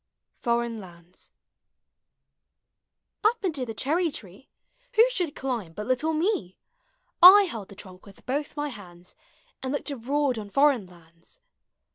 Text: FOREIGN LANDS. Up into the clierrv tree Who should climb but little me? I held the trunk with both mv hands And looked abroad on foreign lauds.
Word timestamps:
FOREIGN 0.39 0.79
LANDS. 0.79 1.29
Up 3.23 3.45
into 3.45 3.67
the 3.67 3.75
clierrv 3.75 4.11
tree 4.15 4.49
Who 4.95 5.07
should 5.11 5.35
climb 5.35 5.73
but 5.73 5.85
little 5.85 6.13
me? 6.13 6.57
I 7.21 7.43
held 7.43 7.69
the 7.69 7.75
trunk 7.75 8.07
with 8.07 8.25
both 8.25 8.55
mv 8.55 8.71
hands 8.71 9.13
And 9.61 9.71
looked 9.71 9.91
abroad 9.91 10.39
on 10.39 10.49
foreign 10.49 10.87
lauds. 10.87 11.39